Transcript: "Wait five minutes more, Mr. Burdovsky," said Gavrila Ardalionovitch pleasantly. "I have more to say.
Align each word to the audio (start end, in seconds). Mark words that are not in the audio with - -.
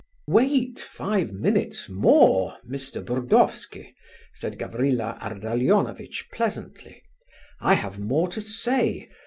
"Wait 0.27 0.79
five 0.79 1.31
minutes 1.31 1.87
more, 1.87 2.57
Mr. 2.67 3.05
Burdovsky," 3.05 3.93
said 4.33 4.57
Gavrila 4.57 5.19
Ardalionovitch 5.21 6.27
pleasantly. 6.33 7.03
"I 7.59 7.75
have 7.75 7.99
more 7.99 8.27
to 8.29 8.41
say. 8.41 9.07